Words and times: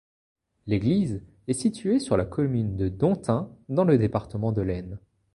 L'église 0.65 1.21
est 1.47 1.53
située 1.53 1.99
sur 1.99 2.17
la 2.17 2.25
commune 2.25 2.75
de 2.75 2.89
Domptin, 2.89 3.51
dans 3.69 3.83
le 3.83 3.99
département 3.99 4.51
de 4.51 4.63
l'Aisne. 4.63 4.97